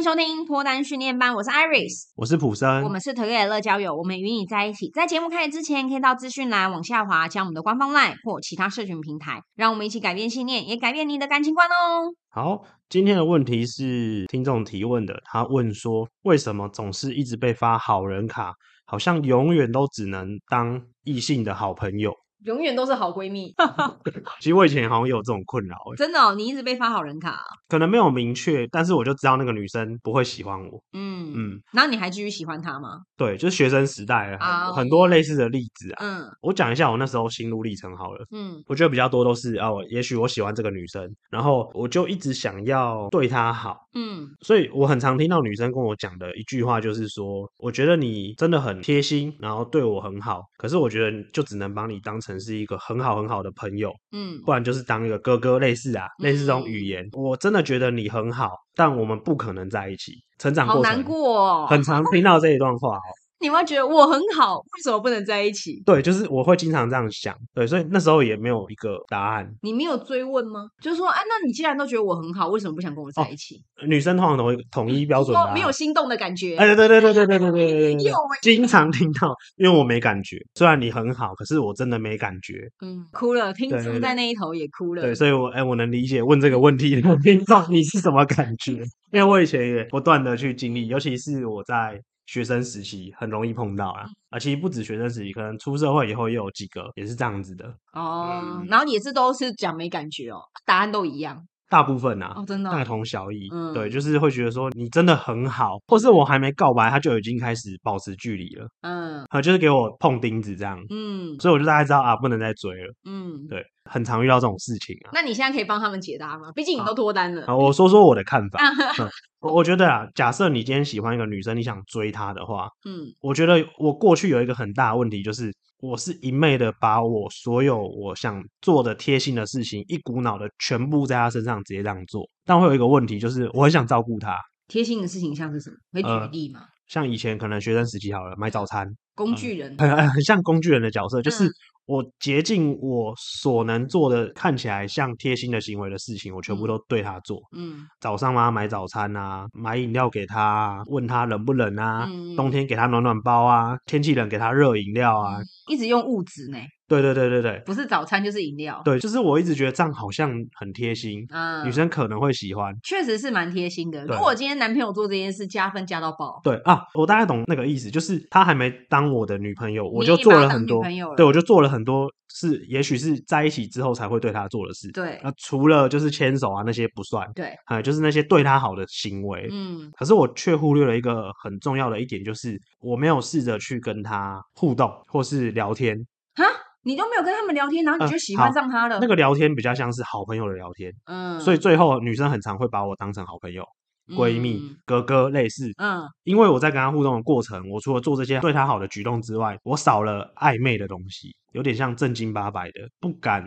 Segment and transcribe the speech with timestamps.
[0.00, 4.88] 迎收听脱单训练班，我是 Iris，我是普森，我们是 Together 乐交友，我们与你在一起。
[4.94, 12.14] 在节目开始之前，可以到资讯栏往下滑，加我们的官方 LINE 或其他社群平台，让我们一起改变信念，也改变你的感情观哦。
[12.30, 18.54] 好，今天的问题是听众提问的，他问说，为什么总是一直被发好人卡，
[18.86, 22.10] 好像永远都只能当异性的好朋友？
[22.44, 23.54] 永远都是好闺蜜。
[24.40, 30.82] 其实我以前好像有这种困扰，真的哦，你一直被发好人卡，可能没有明确，但是我就知道那个女生不会喜欢我。
[30.92, 33.00] 嗯嗯，然后你还继续喜欢她吗？
[33.16, 35.98] 对，就是学生时代很，很多类似的例子啊。
[36.00, 38.24] 嗯，我讲一下我那时候心路历程好了。
[38.30, 43.76] 嗯，我觉得比较多都是哦，也许我喜欢这个女生，然后我就一直想要对她好。
[43.94, 52.29] 嗯，所以我很常听到女生跟我讲的一句话就是说，我觉得你真的很贴心，然后对我很好，可是我觉得就只能把你当成。
[52.38, 60.12] 是一个很好很好的朋友，嗯，不然就是当一个哥哥，类似啊，类似这种语言，我真的觉得你很好，但我们不可能在一起。
[60.38, 63.00] 成长过程，好难过，很常听到这一段话哦。
[63.40, 65.82] 你会觉得我很好，为什么不能在一起？
[65.86, 69.50] 对，就是我会经常这样想，对，所以那时候也没有一个答案。
[69.62, 70.68] 你没有追问吗？
[70.82, 73.56] 就是说，哎，那你既然都觉得我很好，为什么不想跟我在一起？
[73.80, 76.56] 哦、 女生通常都会统一标准的，没有心动的感觉。
[76.56, 80.36] 哎，对对对对对对对对对， 经常听到，因为我没感觉。
[80.54, 82.68] 虽然你很好，可是我真的没感觉。
[82.82, 85.02] 嗯，哭了，听众在那一头也哭了。
[85.02, 88.72] 对，所以我哎，我能理解问这个问题的 听众你是什么感觉？
[89.12, 91.98] 因为我以前也不断的去经历，尤其是我在。
[92.30, 98.40] 学生时期很容易碰到啊，啊，其实不止学生时期，可能出社会以后也有几个也是这样子的哦。
[98.40, 101.44] 嗯、然后也是都是讲没感觉哦，答案都一样。
[101.68, 103.48] 大部分啊，哦、真的、哦、大同小异。
[103.52, 108.68] 嗯，对，就是会觉得说你真的很好，或是我还没告白，他就已经开始保持距离了。
[108.82, 110.80] 嗯，啊，就是给我碰钉子这样。
[110.88, 112.92] 嗯，所以我就大概知道啊，不能再追了。
[113.04, 115.10] 嗯，对，很常遇到这种事情啊。
[115.12, 116.52] 那你现在可以帮他们解答吗？
[116.54, 117.46] 毕竟你都脱单了。
[117.46, 118.58] 好，我说说我的看法。
[118.98, 119.08] 嗯
[119.40, 132.28] 我我觉得啊，假设你今天喜欢一个女生，你想追她的话，嗯，我觉得我过去有一个很大的问题，就是我是一昧的把我所有我想做的贴心的事情，一股脑的全部在她身上直接这样做。
[132.44, 134.36] 但会有一个问题，就是我很想照顾她。
[134.68, 135.76] 贴心的事情像是什么？
[135.94, 136.60] 可以举例吗？
[136.60, 141.50] 呃，像以前可能学生时期好了，买早餐，工具人， 很像工具人的角色，就是。
[141.90, 147.40] 嗯我竭尽我所能做的，看起来像贴心的行为的事情，我全部都对他做。
[147.56, 156.58] 嗯，早上帮他买早餐啊，买饮料给他啊，问他冷不冷啊，嗯，冬天给他暖暖包啊，天气冷给他热饮料啊，一直用物质呢。
[156.86, 158.82] 对对对对对，不是早餐就是饮料。
[158.84, 164.04] 对，就是我一直觉得这样好像很贴心，嗯，女生可能会喜欢，确实是蛮贴心的。
[164.06, 166.40] 如果今天男朋友做这件事，加分加到爆。
[166.42, 170.82] 对啊，我大概懂那个意思，就是他还没当我的女朋友，我就做了很多，
[171.16, 174.90] 对，我就做了很多是，也许是在一起之后才会对他做的事。
[174.92, 185.96] 对，那除了就是牵手啊那些不算，对，啊，就是那些对他好的行为，嗯，可是我却忽略了一个很重要的一点，就是我没有试着去跟他互动或是聊天。
[186.34, 186.44] 哈？
[186.82, 188.94] 你都没有跟他们聊天，然后你就喜欢上他了？
[188.94, 193.62] 呃、那个聊天比较像是好朋友的聊天，嗯，所以最后女生很常会把我当成好朋友、
[194.10, 203.46] 闺蜜、嗯、哥哥类似，嗯，因为我在跟他互动的过程，我除了做这些对他好的举动之外，我少了暧昧的东西，有点像正经八百的，不敢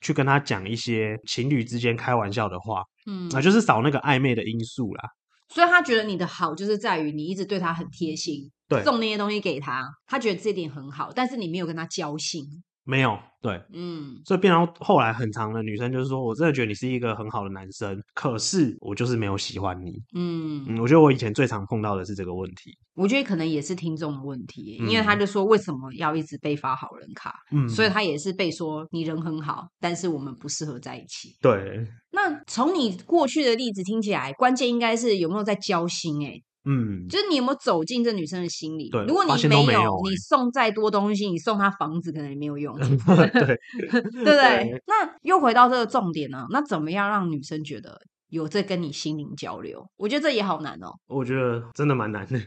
[0.00, 5.04] 去跟他讲一些情侣之间开玩笑的话，嗯，那就是少那个暧昧的因素啦。
[5.48, 12.44] 所以他觉得你的好就是在于你一直对他很贴心，对，送那些东西给他，他觉得这点很好，但是你没有跟他交心。
[12.88, 20.64] 没有，对，嗯，所以变成后来很长的女生就是说，我真的觉得你是一个很好的男生，可是我就是没有喜欢你，嗯。
[20.66, 31.86] 嗯，我觉得我以前最常碰到的是这个问题，我觉得可能也是听众的问题，嗯，因为他就说为什么要一直被发好人卡，嗯，所以他也是被说你人很好，但是我们不适合在一起，对。
[32.10, 36.42] 那从你过去的例子听起来，关键应该是有没有在交心，欸，哎。
[36.68, 38.90] 嗯，就是你有没有走进这女生的心里？
[38.90, 42.86] 对，如果你没有，没有欸、你送再多东西，你送她房子可能也没有用， 对
[43.90, 44.82] 对不对？
[44.86, 46.44] 那又回到这个重点呢？
[46.50, 47.98] 那怎么样让女生觉得？
[48.30, 50.92] 有在跟你心灵交流，我觉得这也好难哦。
[51.06, 52.38] 我觉得真的蛮难的，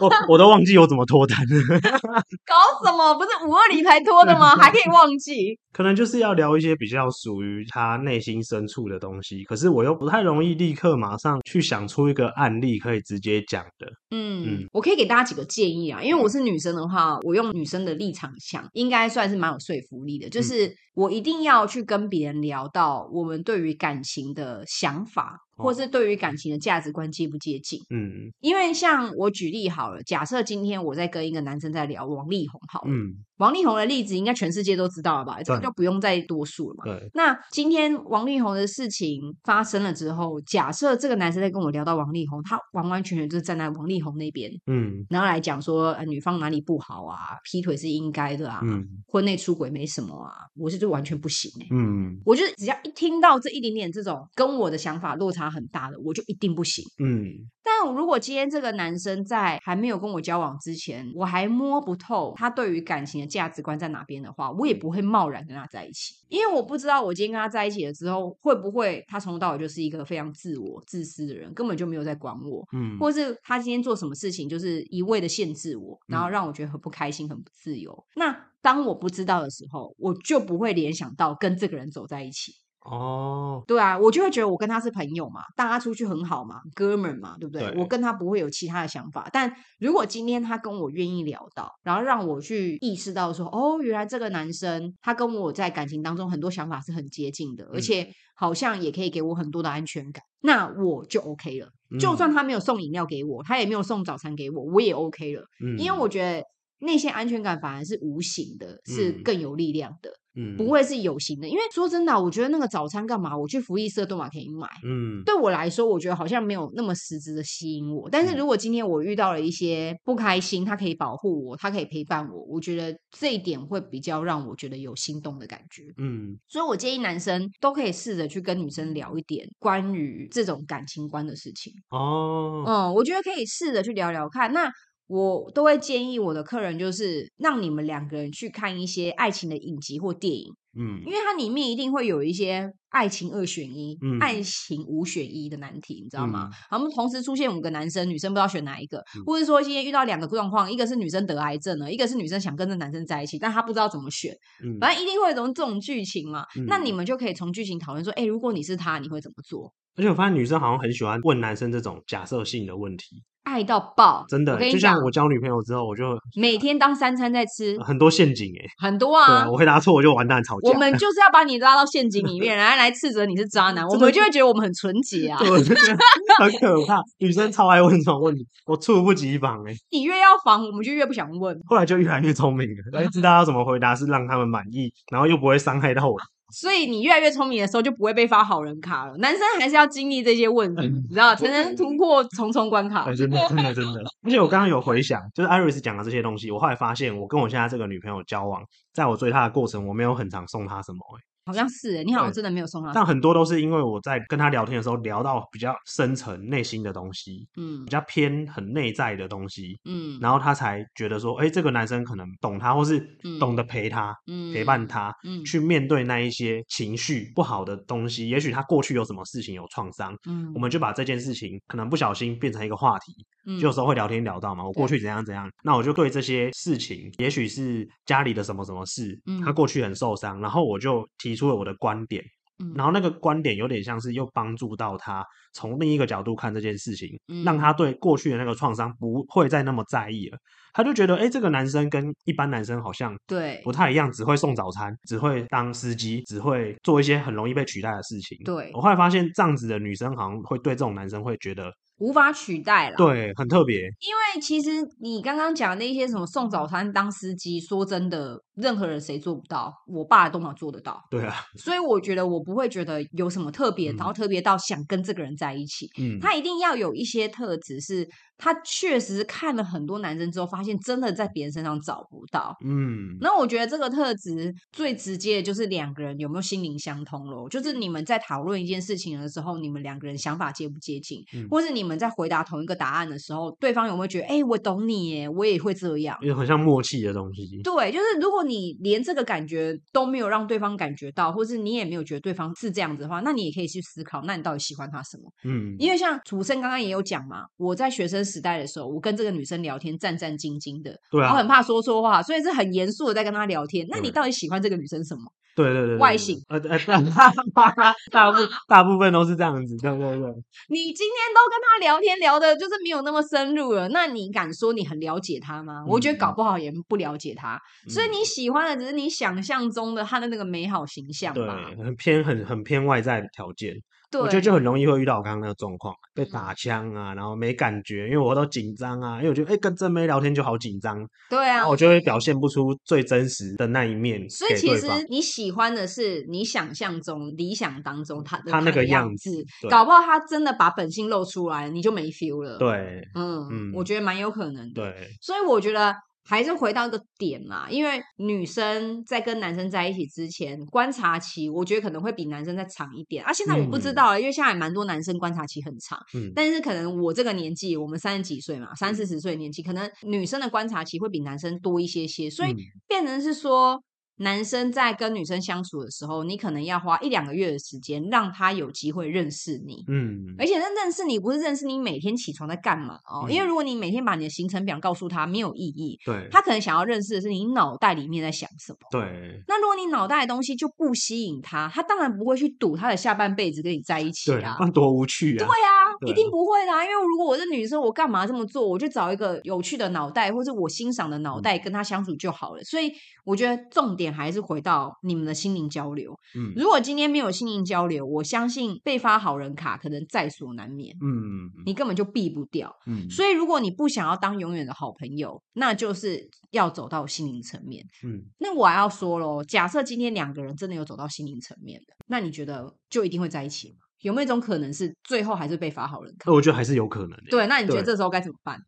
[0.00, 1.80] 我我都忘记我怎么脱单了。
[2.46, 3.14] 搞什么？
[3.14, 4.56] 不是五二零才脱的吗？
[4.56, 5.58] 还可以忘记？
[5.72, 13.86] 可能就是要聊一些比较属于他内心深处的东西，可是我又不太容易立刻马上去想出一个案例可以直接讲的。
[14.10, 20.30] 嗯嗯，我可以给大家几个建议啊，因为我是女生的话，我用女生的立场想，应该算是蛮有说服力的。
[20.30, 25.25] 就是我一定要去跟别人聊到我们对于感情的想法。
[25.26, 27.80] 话，或是对于感情的价值观接不接近。
[27.90, 33.14] 嗯，因为像我举例好了，假设今天我在跟一个男生在聊王力宏好了，嗯。
[33.38, 35.42] 王力宏的例子应该全世界都知道了吧？
[35.42, 36.84] 这个就不用再多说了嘛。
[36.84, 37.10] 对。
[37.12, 47.36] 那今天王力宏的事情发生了之后，假设这个男生在跟我聊到王力宏，他完完全全就是站在王力宏那边，嗯，然后来讲说，呃，女方哪里不好啊？
[47.44, 57.48] 劈腿是应该的啊，嗯，婚内出轨没什么啊，我是就完全不行欸，嗯，我就只要一听到这一点点这种跟我的想法落差很大的，我就一定不行，嗯。
[57.62, 78.06] 但如果今天这个男生在还没有跟我交往之前，我还摸不透他对于感情的价值观在哪边的话，我也不会贸然跟他在一起，因为我不知道我今天跟他在一起了之后，会不会他从头到尾就是一个非常自我、自私的人，根本就没有在管我，嗯，或是他今天做什么事情就是一味的限制我，然后让我觉得很不开心、很不自由。
[78.14, 82.52] 那当我不知道的时候，我就不会联想到跟这个人走在一起。
[82.86, 87.70] 哦，对啊，我就会觉得我跟他是朋友嘛，大家出去很好嘛，哥们嘛，对不对？
[87.70, 87.80] 对。
[87.80, 89.28] 我跟他不会有其他的想法。
[89.32, 101.68] 但如果今天他跟我愿意聊到，然后让我去意识到说，哦，原来这个男生他跟我在感情当中很多想法是很接近的，而且好像也可以给我很多的安全感，那我就 OK 了。
[102.00, 105.42] 就算他没有送饮料给我，他也没有送早餐给我，我也 OK 了。
[105.64, 106.42] 嗯，因为我觉得
[106.80, 110.10] 那些安全感反而是无形的，是更有力量的。
[110.10, 110.25] 嗯，
[110.56, 113.36] 不会是有形的，因为说真的，我觉得那个早餐干嘛？
[113.36, 114.68] 我去福利社都嘛可以买。
[114.84, 118.08] 嗯，对我来说，我觉得好像没有那么实质的吸引我。
[118.10, 125.84] 但是如果今天我遇到了一些不开心，他可以保护我，他可以陪伴我，我觉得这一点会比较让我觉得有心动的感觉。
[125.96, 131.72] 嗯，所以我建议男生都可以试着去跟女生聊一点关于这种感情观的事情。
[131.90, 134.52] 哦，嗯，我觉得可以试着去聊聊看。
[134.52, 134.70] 那。
[135.08, 146.50] 我都会建议我的客人，就是让你们两个人去看一些爱情的影集或电影，嗯，因为它里面一定会有一些爱情二选一、嗯、爱情五选一的难题，你知道吗？
[146.68, 154.32] 他们、嗯、同时出现五个男生，女生不知道选哪一个，嗯、或者说今天遇到两个状况，一个是女生得癌症了，一个是女生想跟这男生在一起，但她不知道怎么选，
[154.64, 156.44] 嗯、反正一定会有这种这种剧情嘛。
[156.56, 159.72] 嗯、那你们就可以从剧情讨论说，哎，如果你是他，你会怎么做？
[159.94, 163.22] 而且我发现女生好像很喜欢问男生这种假设性的问题。
[163.46, 169.44] 爱到爆，真的，就像我交女朋友之后，我就每天当三餐在吃，很多陷阱哎，很多啊。
[169.44, 170.68] 对，我回答错我就完蛋，吵架。
[170.68, 175.38] 我们就是要把你拉到陷阱里面， 然后来斥责你是渣男，我们就会觉得我们很纯洁啊。
[175.38, 179.72] 对，很可怕，女生超爱问这种问题，我猝不及防哎。
[179.90, 181.56] 你越要防，我们就越不想问。
[181.66, 186.16] 后来就越来越聪明了，来知道要怎么回答是让他们满意，然后又不会伤害到我。
[186.52, 189.16] 所以你越来越聪明的时候，就不会被发好人卡了。
[189.18, 193.04] 男生还是要经历这些问题，嗯、你知道，才能突破重重关卡。
[193.14, 194.00] 真的，真的，真的。
[194.22, 198.62] 而且我刚刚有回想，就是艾瑞斯讲的这些东西，我后来发现，我跟我现在这个女朋友交往，
[198.92, 201.35] 在我追她的过程，我没有很常送她什么、欸。
[201.46, 202.92] 好像是，你好像真的没有送他。
[202.92, 212.98] 但很多都是因为我在跟他聊天的时候聊到比较深层内心的东西，嗯，比较偏很内在的东西，嗯，然后他才觉得说，哎，这个男生可能懂他，或是
[213.38, 218.28] 懂得陪他，嗯，陪伴他，嗯，去面对那一些情绪不好的东西。
[218.28, 223.12] 也许他过去有什么事情有创伤，嗯，我们就把这件事情可能不小心变成一个话题，
[223.46, 231.35] 嗯，就有时候会聊天聊到嘛，我过去怎样怎样，那我就对这些事情，也许是家里的什么什么事，嗯，他过去很受伤，然后我就提。
[231.36, 232.24] 提出了我的观点，
[232.64, 235.22] 嗯然后那个观点有点像是又帮助到他
[235.52, 240.38] 从另一个角度看这件事情，嗯让他对过去的那个创伤不会再那么在意了。
[240.72, 248.38] 他就觉得，哎，这个男生跟一般男生好像对不太一样，只会送早餐，只会当司机，只会做一些很容易被取代的事情。
[248.44, 251.70] 对，我后来发现，这样子的女生好像会对这种男生会觉得。
[251.98, 253.78] 无法取代了，对，很特别。
[253.78, 259.72] 因为其实你刚刚讲那些什么送早餐、当司机，说真的，任何人谁做不到？
[259.86, 261.02] 我爸都能做得到。
[261.10, 265.88] 对啊，所以我觉得我不会觉得有什么特别，嗯、然后特别到想跟这个人在一起。
[265.98, 268.08] 嗯，他一定要有一些特质是。
[268.38, 272.54] 他确实看了很多男生之后，发现真的在别人身上找不到。
[272.62, 287.62] 嗯，那我觉得这个特质最直接的就是两个人有没有心灵相通咯，就是你们在讨论一件事情的时候，你们两个人想法接不接近，嗯、或是你们在回答同一个答案的时候，对方有没有觉得，哎、欸，我懂你耶，我也会这样，因为很像默契的东西。
[287.62, 295.30] 对，就是如果你连这个感觉都没有让对方感觉到，或是你也没有觉得对方是这样子的话，那你也可以去思考，那你到底喜欢他什么？
[295.44, 298.16] 嗯，因为像楚生刚刚也有讲嘛，我在学生。
[298.26, 303.86] 时代的时候，我跟这个女生聊天战战兢兢的，对啊，我很怕说错话，所以是很严肃的在跟她聊天。
[303.88, 305.22] 那你到底喜欢这个女生什么？
[305.54, 306.78] 对对对，外形呃呃，
[308.12, 308.38] 大部
[308.68, 310.30] 大部分都是这样子，对对对。
[310.68, 313.88] 你今天都跟他聊天聊的，就是没有那么深入了。
[313.88, 315.82] 那你敢说你很了解他吗？
[315.88, 317.58] 我觉得搞不好也不了解他。
[317.88, 323.74] 所以你喜欢的只是你想象中的他的那个美好形象吧，对，很偏很很偏外在的条件。
[324.08, 334.28] 对我觉得就很容易会遇到我刚刚那个状况，被打枪啊，然后没感觉，因为我都紧张啊，因为我觉得哎、欸、跟真妹聊天就好紧张，对啊，我就会表现不出最真实的那一面。
[334.30, 342.58] 所以其实你喜欢的是你想象中、理想当中他的他那个样子，搞不好他真的把本性露出来，你就没 feel 了。
[342.58, 344.82] 对，嗯嗯，我觉得蛮有可能的。
[344.82, 345.96] 对，所以我觉得。
[346.26, 353.24] 还是回到一个点啦，因为女生在跟男生在一起之前，观察期我觉得可能会比男生再长一点。
[353.24, 353.32] 啊。
[353.32, 362.54] 现在我不知道了，嗯、因为现在还蛮多男生观察期很长，嗯，但是可能我这个年纪，我们三十几岁嘛，三四十岁年纪，可能女生的观察期会比男生多一些些，所以
[362.88, 363.82] 变成是说。
[364.18, 369.84] 男生在跟女生相处的时候，你可能要花一两个月的时间，让他有机会认识你。
[369.88, 375.98] 嗯，而且那认识你不是认识你每天起床在干嘛哦，嗯、因为如果你每天把你的行程表告诉他，没有意义。
[376.04, 378.78] 对，他可能想要认识的是你脑袋里面在想什么。
[378.90, 384.56] 对，那如果你脑袋的东西就不吸引他，他当然不会去赌他的下半辈子跟你在一起啊。
[384.60, 385.38] 那多无趣啊！
[385.38, 388.68] 对啊，对一定不会的啊，因为如果我是女生，我干嘛这么做？
[388.68, 392.60] 我就找一个有趣的脑袋，或者我欣赏的脑袋跟他相处就好了。
[392.60, 392.92] 嗯、所以
[393.24, 394.76] 我觉得重点还是回到。
[395.02, 413.85] 你们的心灵交流，嗯，如果今天没有心灵交流，我相信被发好人卡可能在所难免，嗯，你根本就避不掉，嗯，所以如果你不想要当永远的好朋友，那就是要走到心灵层面，嗯，那我还要说喽，假设今天两个人真的有走到心灵层面的，那你觉得就一定会在一起吗？
[414.00, 416.30] 有没有一种可能是最后还是被发好人卡？
[416.32, 418.58] 我觉得还是有可能的，对，那你觉得这时候该怎么办？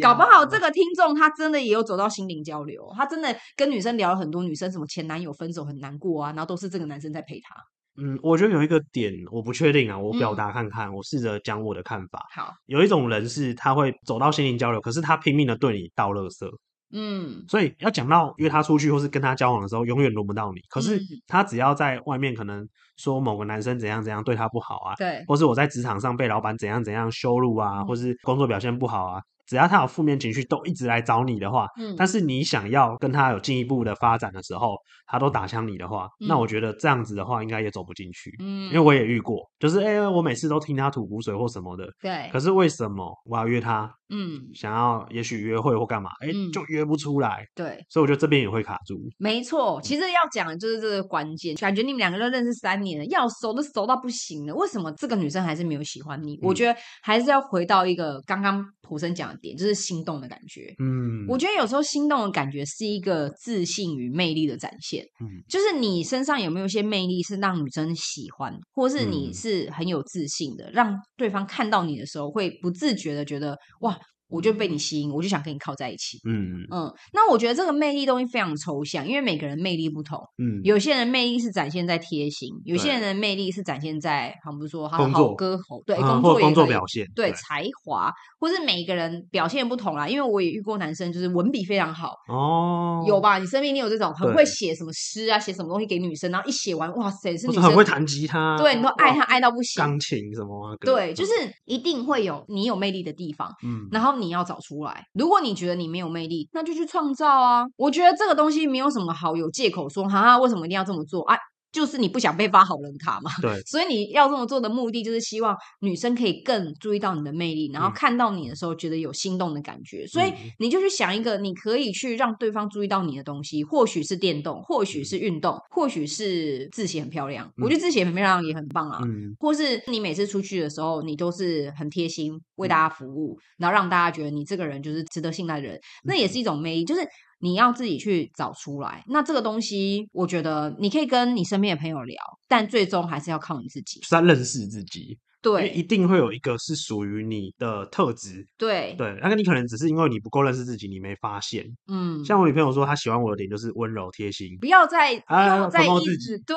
[0.00, 7.56] 搞不好这个听众他真的也有走到心灵交流，他真的跟女生聊了很多，女生什么前男友分手很难过啊，然后都是这个男生在陪她。
[8.00, 12.24] 嗯，我觉得有一个点我不确定啊，我表达看看，嗯、我试着讲我的看法。
[12.32, 16.48] 好，有一种人是他会走到心灵交流，可是他拼命的对你倒垃圾。
[16.92, 20.60] 嗯，所以要讲到约他出去或是跟他交往的时候，永远轮不到你。
[20.68, 29.20] 可是他只要在外面可能说某个男生怎样怎样对他不好啊，对，或是我在职场上被老板怎样怎样羞辱啊，嗯、或是工作表现不好啊。
[29.44, 43.92] 只要他有负面情绪，都一直来找你的话，嗯，但是你想要跟他有进一步的发展的时候，他都打枪你的话，嗯、那我觉得这样子的话，应该也走不进去，嗯，因为我也遇过，就是哎、欸，我每次都听他吐苦水或什么的，对，可是为什么我要约他？
[44.14, 49.00] 嗯，想要也许约会或干嘛，哎、欸，就约不出来，对，所以我觉得这边也会卡住。
[49.16, 56.34] 没错，其实要讲的就是这个关键，感觉你们两个都认识三年了，要熟都熟到不行了，为什么这个女生还是没有喜欢你？
[56.36, 60.74] 嗯、我觉得还是要回到一个刚刚普生讲的点，就是心动的感觉。
[60.78, 65.02] 嗯，我觉得有时候心动的感觉是一个自信与魅力的展现。
[65.22, 73.98] 嗯，就是你身上有没有一些魅力是让女生喜欢，或是你是很有自信的，让对方看到你的时候会不自觉的觉得哇。
[74.32, 76.18] 我就被你吸引，我就想跟你靠在一起。
[76.26, 80.18] 嗯嗯，那我觉得这个魅力东西非常抽象，因为每个人魅力不同。
[80.38, 88.10] 嗯，有些人魅力是展现在贴心，有些人的魅力是展现在，好比说他好歌喉，对，工作工作表现，对才华，
[88.40, 90.08] 或是每一个人表现不同啦。
[90.08, 93.38] 因为我也遇过男生，就是文笔非常好哦，有吧？
[93.38, 101.32] 你身边你有这种很会写什么诗啊，写什么东西给女生，然后一写完，哇塞，是女生很会弹吉他，对，你都爱他爱到不行，钢琴什么，对，就是
[101.66, 104.21] 一定会有你有魅力的地方，嗯，然后。
[104.22, 105.04] 你要找出来。
[105.12, 107.66] 如果你觉得你没有魅力，那就去创造啊！
[107.76, 111.36] 我觉得这个东西没有什么好有借口说，哈哈，为什么一定要这么做啊？
[111.72, 113.30] 就是你不想被发好人卡嘛？
[113.40, 120.04] 对， 所以你要这么做的目的，就是希望女生可以更注意到你的魅力，然后看到你的时候觉得有心动的感觉。
[120.04, 127.46] 嗯、所以你就去想一个你可以去让对方注意到你的东西，或许是电动，或许是运动，或许是字写很漂亮。
[127.56, 129.00] 嗯、我觉得字写很漂亮也很棒啊。
[129.04, 137.00] 嗯，或是你每次出去的时候，你都是很贴心为大家服务，嗯、然后让大家觉得你这个人就是值得信赖的人，那也是一种魅力，就是。
[137.42, 145.18] 你要自己去找出来，那这个东西，我觉得你可以跟你身边的朋友聊，但最终还是要靠你自己，是要认识自己。
[145.42, 148.46] 对，一定会有一个是属于你的特质。
[148.56, 151.66] 对对，那个你可能只是因为你不够认识自己，你没发现。
[151.92, 154.56] 嗯，像我女朋友说，她喜欢我的点就是温柔贴心。
[154.60, 156.56] 不要再不要再一直 对，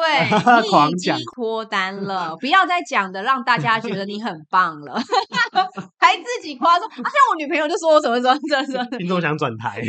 [0.62, 4.94] 你已经脱单 了，不要再讲的让大家觉得你很棒了，
[5.98, 6.86] 还自己夸说。
[6.86, 9.82] 啊，像我女朋友就说我什么什么什么，听众想转台。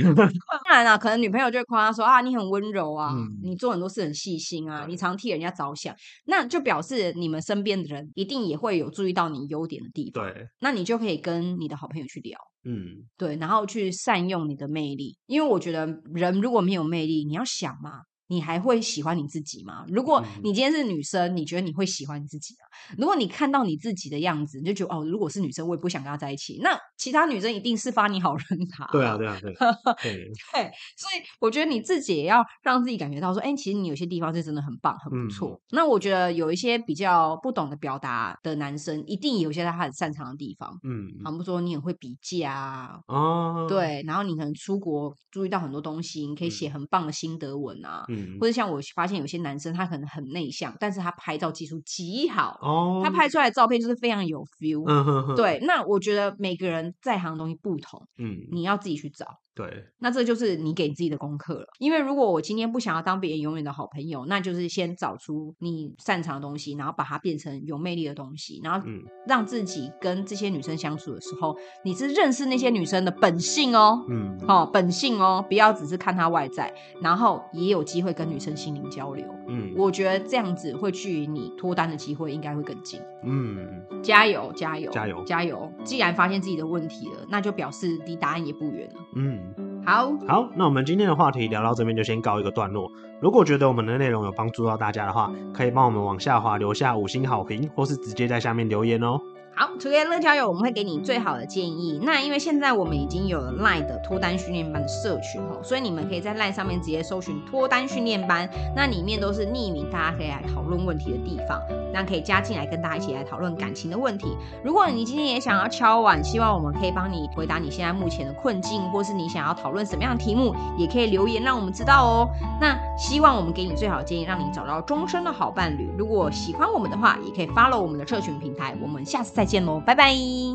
[0.65, 3.13] 当然了，可能女朋友就会夸她说啊，你很温柔啊，
[3.43, 8.86] 你做很多事很细心啊，你常替人家着想，那就表示你们身边的人一定也会有。
[8.87, 19.85] 有注意到你优点的地方，对，那你就可以跟你的好朋友去聊，嗯，对，然后去善用你的魅力，因为我觉得人如果没有魅力，你要想嘛，你还会喜欢你自己吗？
[19.89, 22.67] 如果你今天是女生，你觉得你会喜欢你自己吗？
[22.99, 26.59] 如果你看到你自己的样子，你就觉得哦，如果是女生，我也不想跟她在一起。
[26.63, 28.89] 那其他女生一定是发你好人卡。
[28.93, 29.55] 对啊，对啊，对。
[30.03, 30.13] 对，
[30.53, 35.51] 对，所以我觉得你自己也要让自己感觉到说，哎，其实你有些地方是真的很棒，很不错。
[35.51, 40.77] 嗯、那我觉得有一些比较不懂得表达的男生，一定有些他很擅长的地方。
[40.83, 48.05] 嗯，好比说你很会比价啊，哦，对，然后你可能出国注意到很多东西，你可以写很棒的心得文啊。
[48.09, 54.85] 嗯或者像我发现有些男生他可能很内向，但是他拍照技术极好哦，他拍出来的照片就是非常有 feel。
[54.87, 55.37] 嗯哼哼。
[55.37, 59.27] 对，那我觉得每个人在行的东西不同，嗯，你要自己去找。
[59.57, 61.67] 对，那这就是你给自己的功课了。
[61.79, 68.87] 因为如果我今天不想要当别人永远的好朋友，那就是先找出你擅长的东西，然后把它变成有魅力的东西，然后
[69.27, 76.71] 让自己跟这些女生相处的时候，你是认识那些女生的本性哦，嗯，哦，本性哦，不要只是看她外在，
[77.01, 79.27] 然后也有机会跟女生心灵交流。
[79.49, 83.01] 嗯，我觉得这样子会距离你脱单的机会应该会更近。
[83.25, 85.73] 嗯，加油，加油，加油，加油！
[85.83, 89.01] 既然发现自己的问题了，那就表示离答案也不远了。
[89.15, 89.46] 嗯。
[89.87, 92.91] 好好，那我们今天的话题聊到这边就先告一个段落。
[93.21, 99.21] 如果觉得我们的内容有帮助到大家的话，可以帮我们往下滑留下五星好评，或是直接在下面留言哦。
[99.59, 101.99] 好特别乐交友，我们会给你最好的建议。
[102.03, 108.47] 那因为现在我们已经有了 LINE 的脱单训练班的社群哦，所以你们可以在 LINE 上面直接搜寻脱单训练班，
[108.77, 111.59] 那里面都是匿名，大家可以来讨论问题的地方。
[111.91, 114.37] 那可以加进来跟大家一起来讨论感情的问题。
[114.63, 122.29] 如果你今天也想要敲碗，希望我们可以帮你回答你现在目前的困境，或是你想要讨论什么样的题目，也可以留言让我们知道哦。
[122.61, 125.89] 那希望我们给你最好的建议，让你找到终身的好伴侣。
[125.97, 128.77] 如果喜欢我们的话，也可以 follow 我们的社群平台。
[128.83, 130.47] 我们下次再见喽，拜拜。